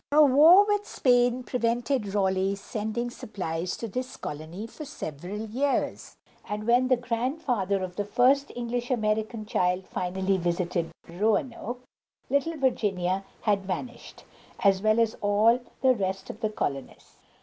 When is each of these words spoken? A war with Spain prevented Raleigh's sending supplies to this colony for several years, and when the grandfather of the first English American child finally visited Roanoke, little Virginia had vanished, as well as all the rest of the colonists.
A 0.11 0.23
war 0.25 0.65
with 0.65 0.87
Spain 0.87 1.43
prevented 1.43 2.15
Raleigh's 2.15 2.59
sending 2.59 3.11
supplies 3.11 3.77
to 3.77 3.87
this 3.87 4.17
colony 4.17 4.65
for 4.65 4.83
several 4.83 5.37
years, 5.45 6.17
and 6.49 6.65
when 6.65 6.87
the 6.87 6.97
grandfather 6.97 7.83
of 7.83 7.97
the 7.97 8.03
first 8.03 8.51
English 8.55 8.89
American 8.89 9.45
child 9.45 9.85
finally 9.85 10.37
visited 10.39 10.89
Roanoke, 11.07 11.83
little 12.31 12.57
Virginia 12.57 13.23
had 13.41 13.67
vanished, 13.67 14.23
as 14.63 14.81
well 14.81 14.99
as 14.99 15.17
all 15.21 15.59
the 15.83 15.93
rest 15.93 16.31
of 16.31 16.39
the 16.39 16.49
colonists. 16.49 17.17